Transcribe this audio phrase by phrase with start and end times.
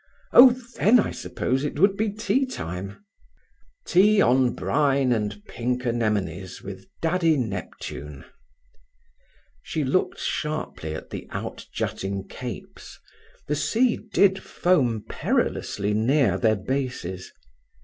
[0.33, 3.05] Oh, then, I suppose, it would be tea time."
[3.85, 8.25] "Tea on brine and pink anemones, with Daddy Neptune."
[9.61, 12.99] She looked sharply at the outjutting capes.
[13.47, 17.31] The sea did foam perilously near their bases.